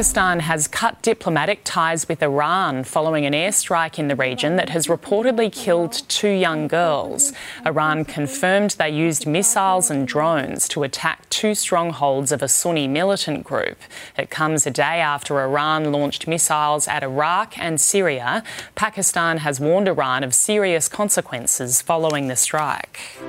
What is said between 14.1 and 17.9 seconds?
It comes a day after Iran launched missiles at Iraq and